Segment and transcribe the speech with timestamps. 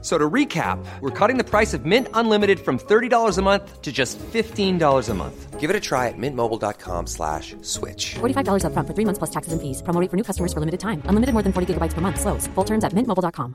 [0.00, 3.90] So to recap, we're cutting the price of Mint Unlimited from $30 a month to
[3.90, 5.58] just $15 a month.
[5.58, 8.14] Give it a try at mintmobile.com slash switch.
[8.20, 9.82] $45 up front for three months plus taxes and fees.
[9.82, 11.02] Promo rate for new customers for limited time.
[11.06, 12.20] Unlimited more than 40 gigabytes per month.
[12.20, 12.46] Slows.
[12.54, 13.54] Full terms at mintmobile.com.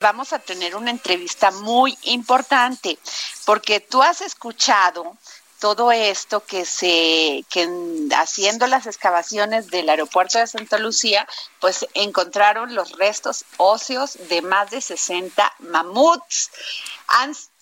[0.00, 2.98] Vamos a tener una entrevista muy importante
[3.46, 5.16] porque tú has escuchado
[5.64, 7.66] todo esto que se que
[8.14, 11.26] haciendo las excavaciones del aeropuerto de Santa Lucía,
[11.58, 16.50] pues encontraron los restos óseos de más de 60 mamuts.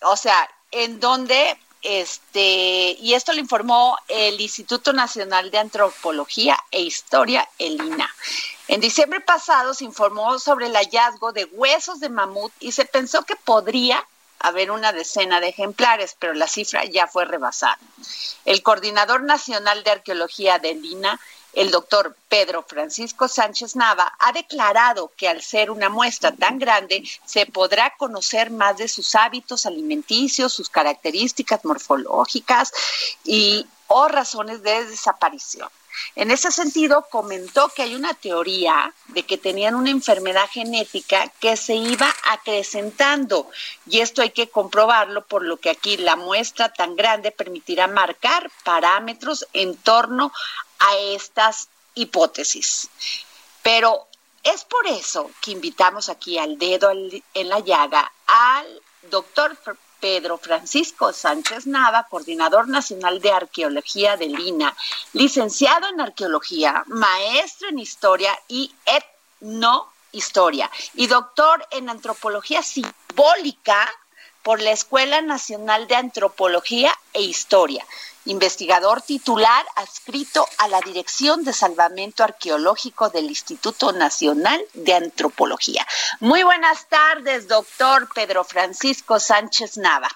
[0.01, 6.81] o sea, en donde este y esto lo informó el Instituto Nacional de Antropología e
[6.81, 8.13] Historia, el INA.
[8.67, 13.23] En diciembre pasado se informó sobre el hallazgo de huesos de mamut y se pensó
[13.23, 14.05] que podría
[14.43, 17.79] haber una decena de ejemplares, pero la cifra ya fue rebasada.
[18.45, 21.19] El coordinador nacional de arqueología de Lina,
[21.53, 27.03] el doctor Pedro Francisco Sánchez Nava, ha declarado que al ser una muestra tan grande,
[27.25, 32.71] se podrá conocer más de sus hábitos alimenticios, sus características morfológicas
[33.23, 35.69] y o razones de desaparición.
[36.15, 41.57] En ese sentido, comentó que hay una teoría de que tenían una enfermedad genética que
[41.57, 43.49] se iba acrecentando
[43.87, 48.51] y esto hay que comprobarlo, por lo que aquí la muestra tan grande permitirá marcar
[48.63, 50.31] parámetros en torno
[50.79, 52.89] a estas hipótesis.
[53.61, 54.07] Pero
[54.43, 59.57] es por eso que invitamos aquí al dedo en la llaga al doctor
[60.03, 64.75] Pedro Francisco Sánchez Nava, coordinador nacional de arqueología de Lina,
[65.13, 68.69] licenciado en arqueología, maestro en historia y
[69.39, 73.89] etnohistoria y doctor en antropología simbólica
[74.43, 77.85] por la Escuela Nacional de Antropología e Historia
[78.25, 85.85] investigador titular adscrito a la Dirección de Salvamento Arqueológico del Instituto Nacional de Antropología.
[86.19, 90.09] Muy buenas tardes, doctor Pedro Francisco Sánchez Nava.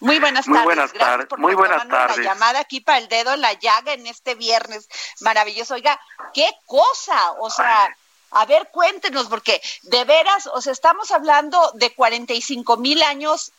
[0.00, 0.56] Muy buenas tardes.
[0.56, 1.28] Muy buenas tardes.
[1.38, 2.18] Muy buenas tardes.
[2.18, 4.88] La llamada aquí para el dedo en la llaga en este viernes
[5.20, 5.74] maravilloso.
[5.74, 6.00] Oiga,
[6.32, 7.88] qué cosa, o sea,
[8.30, 13.52] a ver, cuéntenos, porque de veras, o sea, estamos hablando de 45 mil años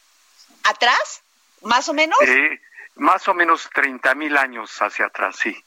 [0.64, 1.22] atrás,
[1.62, 2.18] más o menos.
[2.24, 2.60] Sí
[3.00, 5.58] más o menos 30 mil años hacia atrás, sí.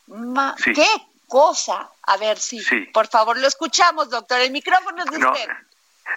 [0.64, 0.86] ¿Qué
[1.26, 1.88] cosa?
[2.02, 2.60] A ver, sí.
[2.92, 4.40] Por favor, lo escuchamos, doctor.
[4.40, 5.48] El micrófono es de usted.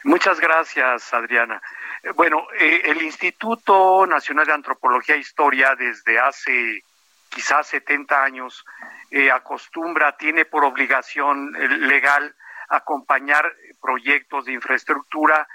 [0.03, 1.61] Muchas gracias, Adriana.
[2.03, 6.83] Eh, bueno, eh, el Instituto Nacional de Antropología e Historia desde hace
[7.29, 8.65] quizás 70 años
[9.09, 11.51] eh, acostumbra, tiene por obligación
[11.87, 12.35] legal
[12.67, 15.47] acompañar proyectos de infraestructura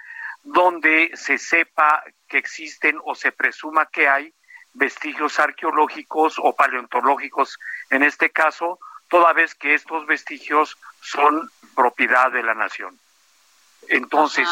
[0.43, 4.35] donde se sepa que existen o se presuma que hay
[4.73, 7.59] vestigios arqueológicos o paleontológicos
[7.91, 12.99] en este caso, toda vez que estos vestigios son propiedad de la nación.
[13.89, 14.49] Entonces,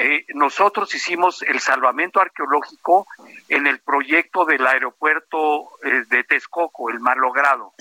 [0.00, 3.06] eh, nosotros hicimos el salvamento arqueológico
[3.48, 7.74] en el proyecto del aeropuerto eh, de Texcoco, el malogrado.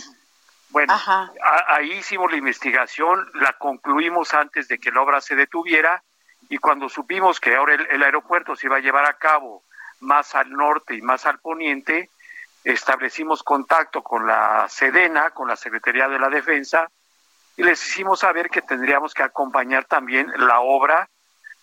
[0.70, 0.96] Bueno,
[1.68, 6.04] ahí hicimos la investigación, la concluimos antes de que la obra se detuviera
[6.54, 9.64] y cuando supimos que ahora el aeropuerto se iba a llevar a cabo
[10.02, 12.12] más al norte y más al poniente,
[12.64, 16.88] establecimos contacto con la Sedena, con la Secretaría de la Defensa,
[17.58, 21.10] y les hicimos saber que tendríamos que acompañar también la obra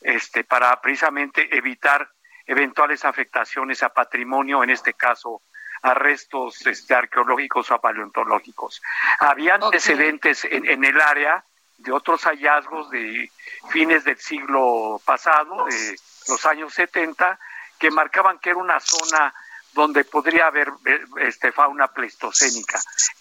[0.01, 2.11] este, para precisamente evitar
[2.45, 5.41] eventuales afectaciones a patrimonio, en este caso
[5.83, 8.83] a restos este, arqueológicos o paleontológicos.
[9.21, 11.45] Había antecedentes en, en, el área
[11.81, 13.31] de otros hallazgos de
[13.71, 15.97] fines del siglo pasado, de
[16.29, 17.39] los años 70,
[17.79, 19.35] que marcaban que era una zona
[19.73, 22.81] donde podría haber eh, este, fauna pleistocénica,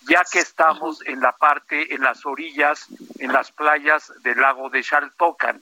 [0.09, 2.88] ya que estamos en la parte, en las orillas,
[3.19, 5.62] en las playas del lago de Xaltocan.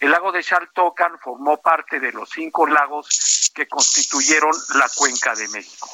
[0.00, 5.48] El lago de Xaltocan formó parte de los cinco lagos que constituyeron la cuenca de
[5.48, 5.88] México.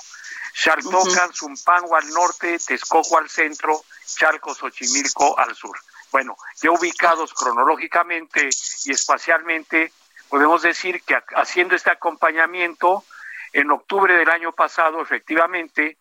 [0.55, 5.79] Xaltocan, Zumpango al norte, Texcoco al centro, Chalco, Xochimilco al sur.
[6.13, 8.51] Bueno, ya ubicados cronológicamente
[8.85, 9.93] y espacialmente,
[10.29, 13.05] podemos decir que haciendo este acompañamiento,
[13.53, 15.97] en octubre del año pasado, efectivamente,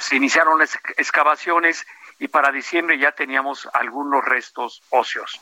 [0.00, 1.86] se iniciaron las excavaciones
[2.18, 5.40] y para diciembre ya teníamos algunos restos óseos.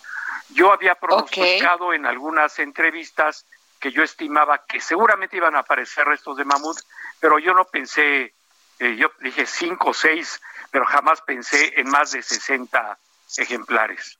[0.50, 3.46] Yo había pronosticado en algunas entrevistas
[3.80, 6.78] que yo estimaba que seguramente iban a aparecer restos de mamut,
[7.20, 8.34] pero yo no pensé,
[8.78, 12.98] eh, yo dije cinco o seis, pero jamás pensé en más de 60
[13.36, 14.18] ejemplares.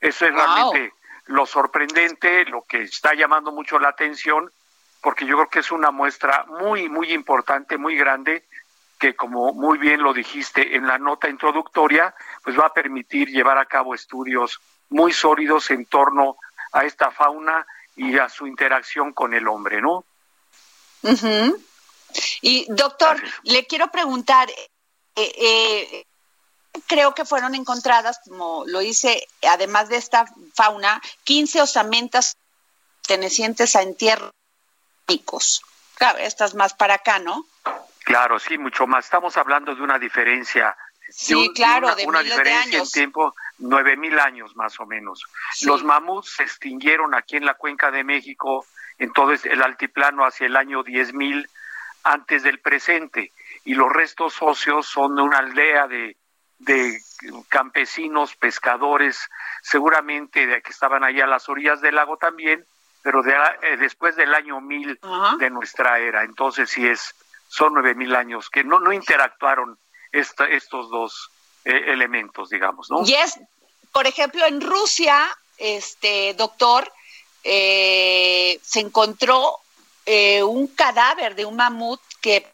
[0.00, 0.94] Eso es realmente
[1.26, 4.50] lo sorprendente, lo que está llamando mucho la atención,
[5.00, 8.46] porque yo creo que es una muestra muy, muy importante, muy grande,
[8.98, 13.58] que como muy bien lo dijiste en la nota introductoria, pues va a permitir llevar
[13.58, 14.58] a cabo estudios
[14.88, 16.36] muy sólidos en torno
[16.72, 20.04] a esta fauna y a su interacción con el hombre, ¿no?
[22.40, 24.64] Y doctor, le quiero preguntar, eh,
[25.16, 26.06] eh,
[26.86, 32.36] creo que fueron encontradas, como lo hice, además de esta fauna, 15 osamentas
[33.02, 34.32] pertenecientes a entierros.
[35.94, 37.44] Claro, estas más para acá, ¿no?
[38.04, 39.06] Claro, sí, mucho más.
[39.06, 40.76] Estamos hablando de una diferencia.
[41.10, 45.24] Sí, claro, de, una, diferencia en tiempo, nueve mil años más o menos.
[45.62, 48.66] Los mamuts se extinguieron aquí en la cuenca de México,
[48.98, 51.48] en todo el altiplano, hacia el año diez mil
[52.04, 53.32] antes del presente.
[53.64, 56.16] Y los restos óseos son de una aldea de
[56.58, 57.00] de
[57.48, 59.28] campesinos, pescadores,
[59.62, 62.64] seguramente de que estaban allá a las orillas del lago también,
[63.02, 64.98] pero de, eh, después del año mil
[65.38, 66.24] de nuestra era.
[66.24, 67.14] Entonces sí es,
[67.48, 69.78] son nueve mil años que no, no interactuaron
[70.10, 71.30] estos dos
[71.64, 73.04] eh, elementos, digamos, ¿no?
[73.04, 73.38] Y es,
[73.92, 75.28] por ejemplo, en Rusia,
[75.58, 76.90] este doctor,
[77.44, 79.58] eh, se encontró
[80.46, 82.50] un cadáver de un mamut que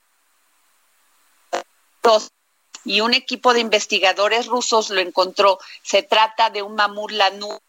[2.84, 5.58] y un equipo de investigadores rusos lo encontró.
[5.82, 7.60] Se trata de un mamut lanú,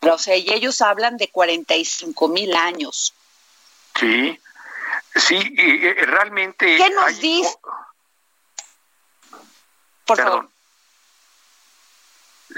[0.00, 3.14] o sea, y ellos hablan de 45 mil años.
[3.98, 4.38] Sí,
[5.14, 6.76] sí, y, realmente...
[6.76, 7.56] ¿Qué nos dice?
[10.04, 10.48] Por favor.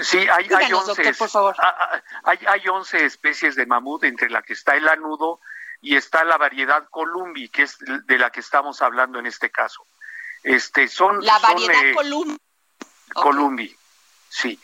[0.01, 1.55] Sí, hay, hay, 11, por favor.
[2.23, 5.41] Hay, hay 11 especies de mamut, entre la que está el lanudo
[5.81, 9.85] y está la variedad columbi, que es de la que estamos hablando en este caso.
[10.43, 11.95] Este, son, la variedad eh,
[13.13, 13.75] Columbi.
[14.29, 14.59] sí.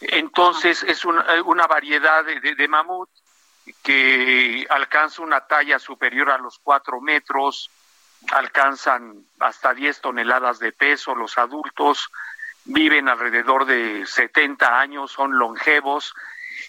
[0.00, 3.10] Entonces es una, una variedad de, mamut
[3.82, 7.70] que alcanza una talla superior a los cuatro metros,
[8.30, 12.08] alcanzan hasta 10 toneladas de peso los adultos,
[12.64, 16.14] viven alrededor de 70 años, son longevos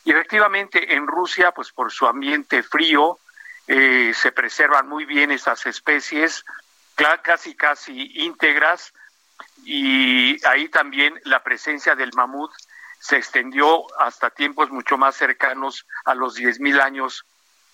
[0.04, 3.20] y efectivamente en Rusia, pues por su ambiente frío,
[3.68, 6.44] eh, se preservan muy bien estas especies
[7.22, 8.94] casi casi íntegras
[9.64, 12.52] y ahí también la presencia del mamut
[13.00, 17.26] se extendió hasta tiempos mucho más cercanos a los 10.000 años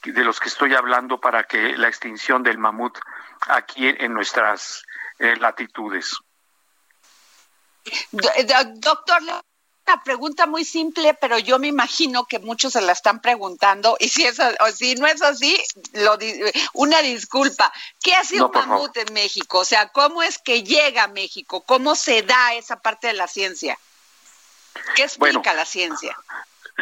[0.04, 2.98] de los que estoy hablando para que la extinción del mamut
[3.48, 4.84] aquí en nuestras
[5.20, 6.18] eh, latitudes.
[8.12, 9.22] Doctor,
[9.88, 14.10] una pregunta muy simple, pero yo me imagino que muchos se la están preguntando y
[14.10, 15.58] si eso, o si no es así,
[15.94, 16.18] lo,
[16.74, 17.72] una disculpa.
[18.02, 19.60] ¿Qué hace un mamut en México?
[19.60, 21.64] O sea, ¿cómo es que llega a México?
[21.64, 23.80] ¿Cómo se da esa parte de la ciencia?
[24.96, 26.18] ¿Qué explica la ciencia?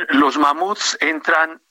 [0.09, 1.61] Los mamuts entran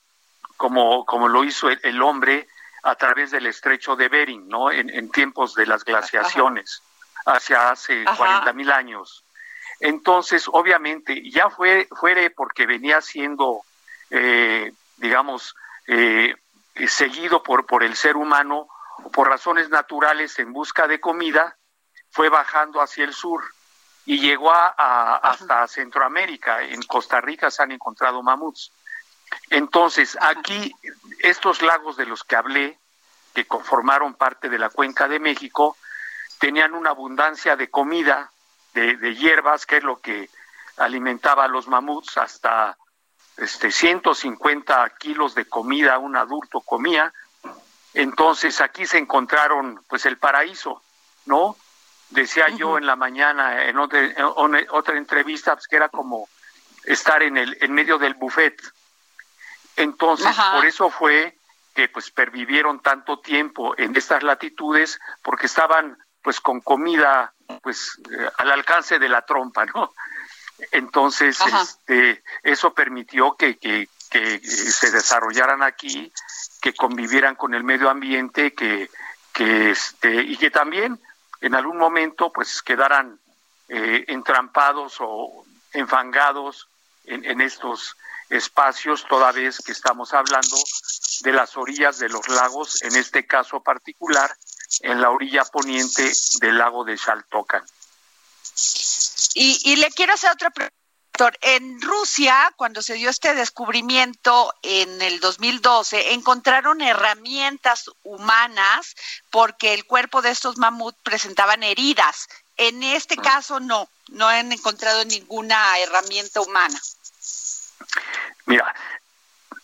[0.57, 2.49] como, como lo hizo el, hombre
[2.85, 4.71] a través del estrecho de Bering, ¿no?
[4.71, 6.83] En, tiempos de las glaciaciones,
[7.27, 9.24] hacia hace 40 mil años
[9.81, 13.61] entonces, obviamente, ya fue, fuere porque venía siendo,
[14.11, 15.55] eh, digamos,
[15.87, 16.35] eh,
[16.87, 18.69] seguido por, por el ser humano
[19.13, 21.57] por razones naturales en busca de comida,
[22.11, 23.43] fue bajando hacia el sur
[24.07, 26.63] y llegó a, hasta Centroamérica.
[26.63, 28.73] En Costa Rica se han encontrado mamuts.
[29.51, 30.73] Entonces, aquí,
[31.21, 32.79] estos lagos de los que hablé,
[33.35, 35.77] que conformaron parte de la cuenca de México,
[36.39, 38.31] tenían una abundancia de comida
[38.75, 40.29] de, hierbas, que es lo que
[40.77, 42.77] alimentaba a los mamuts, hasta
[43.37, 47.13] este, 150 kilos de comida un adulto comía.
[47.95, 50.83] Entonces aquí se encontraron pues el paraíso,
[51.27, 51.57] ¿no?
[52.11, 54.01] Decía yo en la mañana en otra,
[54.71, 56.29] otra entrevista pues, que era como
[56.85, 58.61] estar en el en medio del buffet.
[59.77, 61.37] Entonces, por eso fue
[61.75, 68.29] que pues pervivieron tanto tiempo en estas latitudes porque estaban pues con comida pues eh,
[68.39, 69.93] al alcance de la trompa, ¿no?
[70.71, 76.13] Entonces, este, eso permitió que, que, que, se desarrollaran aquí,
[76.63, 78.89] que convivieran con el medio ambiente, que,
[79.33, 81.01] que este, y que también
[81.41, 83.19] en algún momento pues quedaran
[83.69, 86.69] eh, entrampados o enfangados
[87.05, 87.97] en, en estos
[88.31, 90.57] espacios, toda vez que estamos hablando
[91.23, 94.35] de las orillas de los lagos, en este caso particular,
[94.81, 97.65] en la orilla poniente del lago de Xaltocan.
[99.35, 100.75] Y, le quiero hacer otra pregunta.
[101.43, 108.97] En Rusia, cuando se dio este descubrimiento en el 2012, encontraron herramientas humanas
[109.31, 112.27] porque el cuerpo de estos mamuts presentaban heridas.
[112.57, 113.23] En este mm.
[113.23, 116.81] caso no, no han encontrado ninguna herramienta humana.
[118.47, 118.75] Mira,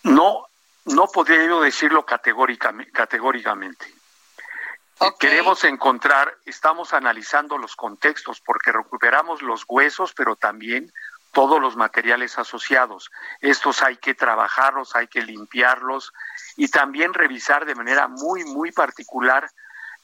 [0.05, 0.47] No,
[0.95, 3.95] no podría yo decirlo categóricamente.
[5.19, 10.93] Queremos encontrar, estamos analizando los contextos porque recuperamos los huesos, pero también
[11.33, 13.11] todos los materiales asociados.
[13.41, 16.13] Estos hay que trabajarlos, hay que limpiarlos
[16.57, 19.49] y también revisar de manera muy, muy particular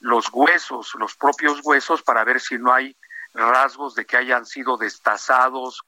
[0.01, 2.97] los huesos, los propios huesos, para ver si no hay
[3.35, 5.83] rasgos de que hayan sido destazados,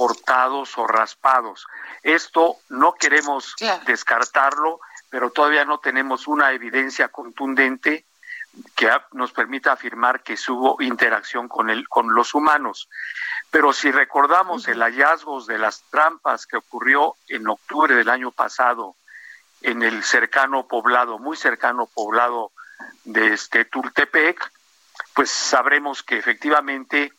[0.00, 1.66] cortados o raspados.
[2.02, 3.54] Esto no queremos
[3.84, 4.80] descartarlo,
[5.10, 8.06] pero todavía no tenemos una evidencia contundente
[8.74, 12.88] que nos permita afirmar que hubo interacción con, el, con los humanos.
[13.50, 18.96] Pero si recordamos el hallazgo de las trampas que ocurrió en octubre del año pasado
[19.60, 22.52] en el cercano poblado, muy cercano poblado
[23.04, 24.50] de este Tultepec,
[25.12, 27.12] pues sabremos que efectivamente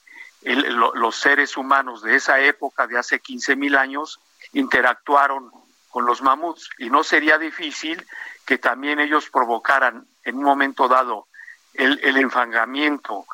[0.43, 4.19] los seres humanos de esa época, de hace 15 mil años,
[4.53, 5.51] interactuaron
[5.89, 8.05] con los mamuts y no sería difícil
[8.45, 11.27] que también ellos provocaran en un momento dado
[11.73, 13.25] el, el enfangamiento,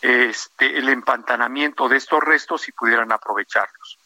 [0.00, 3.98] este, el empantanamiento de estos restos y pudieran aprovecharlos.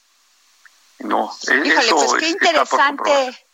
[1.01, 3.47] No, Híjole, pues qué interesante.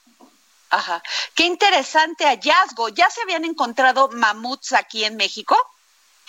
[0.70, 1.02] Ajá.
[1.34, 2.88] Qué interesante hallazgo.
[2.88, 5.56] ¿Ya se habían encontrado mamuts aquí en México?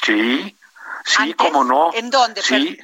[0.04, 0.57] Sí,
[1.08, 1.94] sí, cómo no.
[1.94, 2.42] ¿En dónde?
[2.42, 2.78] Sí,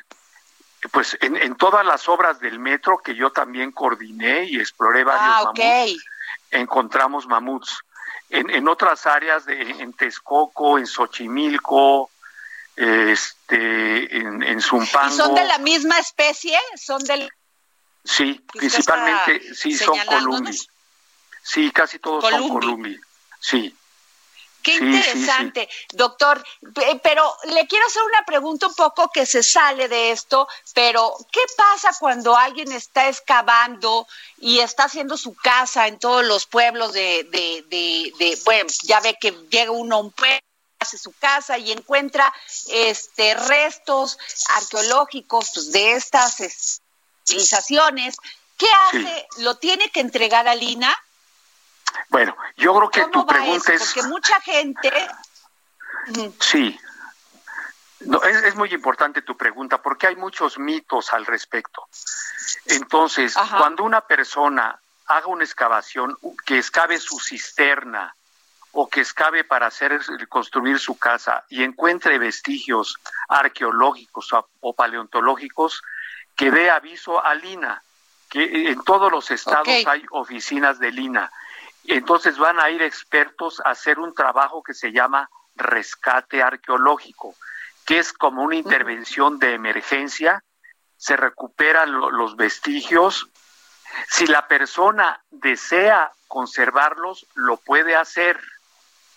[0.91, 5.35] pues en, en, todas las obras del metro que yo también coordiné y exploré varios
[5.35, 6.05] ah, mamuts,
[6.51, 7.83] encontramos mamuts.
[8.29, 12.09] En, en otras áreas, de, en Texcoco, en Xochimilco,
[12.75, 15.13] este, en, en Zumpango.
[15.13, 16.57] ¿Y son de la misma especie?
[16.75, 17.29] ¿Son del...?
[18.03, 20.57] Sí, principalmente, sí, son columbi.
[21.43, 22.99] Sí, casi todos son columbi.
[23.39, 23.75] Sí.
[24.63, 26.41] Qué interesante, doctor.
[27.03, 31.41] Pero le quiero hacer una pregunta un poco que se sale de esto, pero ¿qué
[31.57, 37.27] pasa cuando alguien está excavando y está haciendo su casa en todos los pueblos de,
[37.29, 40.39] de, de, bueno, ya ve que llega uno a un pueblo
[40.79, 42.33] hace su casa y encuentra
[42.67, 44.17] este restos
[44.49, 46.37] arqueológicos pues, de estas
[47.25, 48.15] civilizaciones.
[48.57, 49.27] ¿Qué hace?
[49.39, 50.95] ¿Lo tiene que entregar a Lina?
[52.09, 53.93] Bueno, yo creo que tu pregunta es...
[53.93, 54.91] Porque mucha gente...
[56.39, 56.79] Sí.
[58.01, 61.87] No, es, muy importante tu pregunta porque hay muchos mitos al respecto.
[62.65, 68.13] Entonces, cuando una persona haga una excavación, que excave su cisterna
[68.71, 72.97] o que excave para hacer construir su casa y encuentre vestigios
[73.29, 75.81] arqueológicos o, paleontológicos,
[76.35, 77.83] que dé aviso a Lina,
[78.29, 81.31] que en todos los estados hay oficinas de Lina
[81.85, 87.35] entonces van a ir expertos a hacer un trabajo que se llama rescate arqueológico,
[87.85, 90.43] que es como una intervención de emergencia,
[90.97, 93.29] se recuperan los vestigios.
[94.07, 98.39] Si la persona desea conservarlos, lo puede hacer.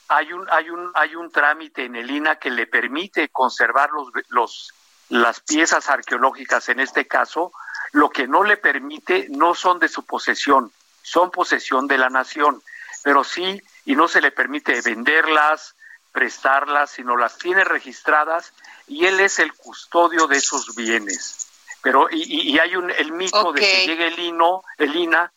[0.08, 4.08] Hay un, hay un, hay un trámite en el INA que le permite conservar los,
[4.28, 4.72] los,
[5.08, 7.52] las piezas arqueológicas en este caso,
[7.92, 10.72] lo que no le permite no son de su posesión,
[11.06, 12.60] son posesión de la nación,
[13.04, 15.76] pero sí, y no se le permite venderlas,
[16.10, 18.52] prestarlas, sino las tiene registradas
[18.88, 21.46] y él es el custodio de esos bienes.
[21.80, 25.32] Pero, y, hay un, el mito de que llegue el INO, el INA,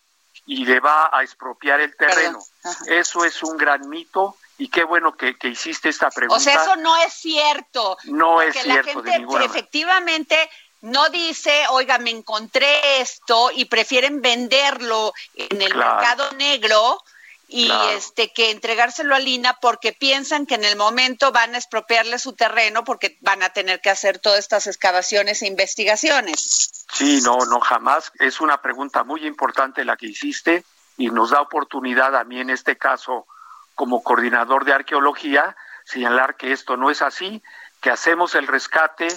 [0.47, 2.39] y le va a expropiar el terreno.
[2.87, 6.37] Eso es un gran mito y qué bueno que, hiciste esta pregunta.
[6.37, 7.95] O sea, eso no es cierto.
[8.05, 9.03] No es cierto.
[9.03, 10.49] La gente efectivamente
[10.81, 17.03] no dice, oiga, me encontré esto y prefieren venderlo en el mercado negro
[17.51, 22.19] y este que entregárselo a Lina porque piensan que en el momento van a expropiarle
[22.19, 26.85] su terreno porque van a tener que hacer todas estas excavaciones e investigaciones.
[26.93, 28.11] Sí, no, no jamás.
[28.19, 30.63] Es una pregunta muy importante la que hiciste
[30.97, 33.25] y nos da oportunidad a mí en este caso
[33.73, 35.55] como coordinador de arqueología
[35.89, 37.41] señalar que esto no es así,
[37.81, 39.07] que hacemos el rescate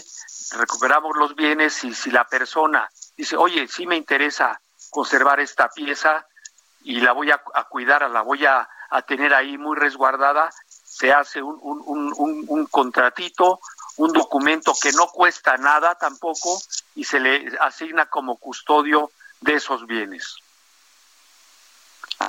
[0.53, 6.27] recuperamos los bienes y si la persona dice, oye, sí me interesa conservar esta pieza
[6.83, 7.39] y la voy a,
[7.69, 8.69] cuidar, la voy a,
[9.07, 13.61] tener ahí muy resguardada, se hace un, un, un, un contratito,
[13.97, 16.61] un documento que no cuesta nada tampoco
[16.95, 20.42] y se le asigna como custodio de esos bienes.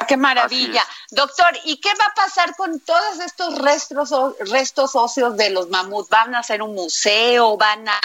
[0.08, 0.86] Qué maravilla.
[1.12, 4.12] Doctor, ¿y qué va a pasar con todos estos restos,
[4.50, 6.10] restos óseos de los mamuts?
[6.10, 7.58] ¿Van a hacer un museo?
[7.58, 8.00] ¿Van a...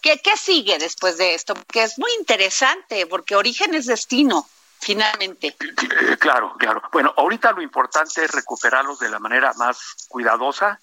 [0.00, 1.54] ¿Qué, ¿Qué sigue después de esto?
[1.54, 4.48] Porque es muy interesante, porque origen es destino,
[4.80, 5.48] finalmente.
[5.48, 6.82] Eh, claro, claro.
[6.92, 10.80] Bueno, ahorita lo importante es recuperarlos de la manera más cuidadosa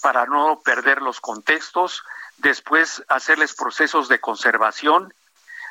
[0.00, 2.02] para no perder los contextos,
[2.38, 5.14] después hacerles procesos de conservación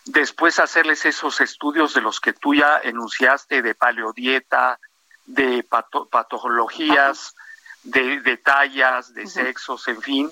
[0.10, 4.80] después hacerles esos estudios de los que tú ya enunciaste, de paleodieta,
[5.26, 7.36] de patologías,
[7.84, 10.32] de, tallas, de sexos, en fin,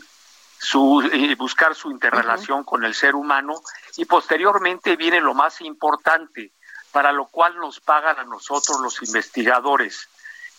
[0.60, 1.08] su,
[1.38, 3.62] buscar su interrelación con el ser humano.
[3.98, 6.52] Y posteriormente viene lo más importante,
[6.92, 10.10] para lo cual nos pagan a nosotros los investigadores,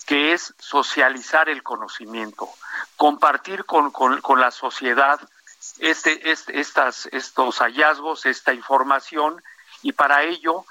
[0.07, 2.49] que es socializar el conocimiento,
[2.97, 5.21] compartir con, con, la sociedad
[5.79, 9.43] este, este, estas, estos hallazgos, esta información,
[9.83, 10.65] y para ello,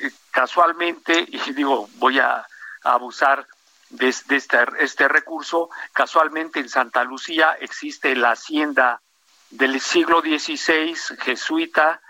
[0.00, 2.46] eh, casualmente, y digo, voy a,
[2.82, 3.46] abusar
[3.90, 4.38] de, este,
[4.78, 9.00] este recurso, casualmente en Santa Lucía existe la hacienda
[9.50, 12.00] del siglo XVI jesuita,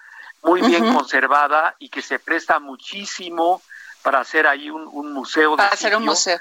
[0.42, 3.62] muy bien conservada y que se presta muchísimo
[4.02, 5.56] para hacer ahí un, museo.
[5.56, 6.38] Para hacer un museo.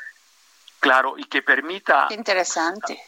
[0.80, 2.08] Claro, y que permita.
[2.12, 3.02] interesante.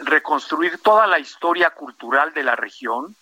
[0.00, 3.14] Reconstruir toda la historia cultural de la región,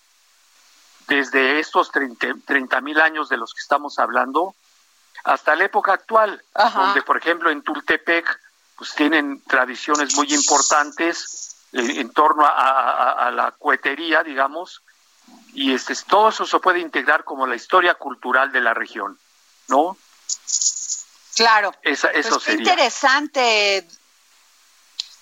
[1.09, 4.55] desde estos 30 mil años de los que estamos hablando,
[5.25, 6.43] hasta la época actual,
[6.75, 8.41] donde, por ejemplo, en Tultepec,
[8.77, 14.83] pues tienen tradiciones muy importantes eh, en torno a, la cohetería, digamos,
[15.53, 19.19] y este, todo eso se puede integrar como la historia cultural de la región,
[19.69, 19.97] ¿no?
[21.35, 21.73] Claro.
[21.83, 22.61] eso pues sería.
[22.61, 23.87] interesante,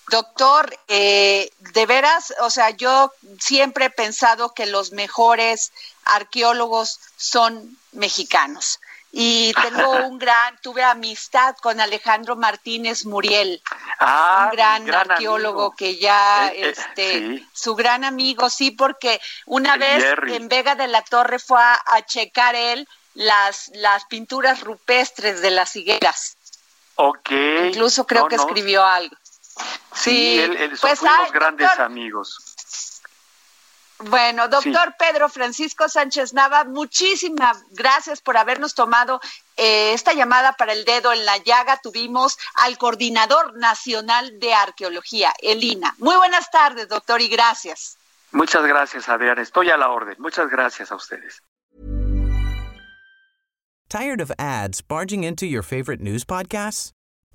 [0.09, 0.75] doctor.
[0.87, 5.71] Eh, de veras, o sea, yo siempre he pensado que los mejores
[6.05, 8.79] arqueólogos son mexicanos
[9.11, 13.61] y tengo un gran, tuve amistad con Alejandro Martínez Muriel,
[13.99, 19.77] ah, un gran, arqueólogo que ya, eh, eh, este, su gran amigo, sí, porque una
[19.77, 25.51] vez en Vega de la Torre fue a, checar él las, las pinturas rupestres de
[25.51, 26.37] las higueras.
[26.95, 27.31] Ok.
[27.65, 29.15] Incluso creo que escribió algo.
[29.93, 32.57] Sí, él, pues, fuimos grandes amigos.
[33.99, 39.19] Bueno, doctor Pedro Francisco Sánchez Nava, muchísimas gracias por habernos tomado
[39.55, 41.79] eh, esta llamada para el dedo en la llaga.
[41.81, 45.95] Tuvimos al Coordinador Nacional de Arqueología, Elina.
[45.97, 47.97] Muy buenas tardes, doctor, y gracias.
[48.31, 49.39] Muchas gracias, Adrián.
[49.39, 50.15] Estoy a la orden.
[50.19, 51.41] Muchas gracias a ustedes.
[53.89, 56.91] ¿Tired of ads barging into your favorite news podcasts?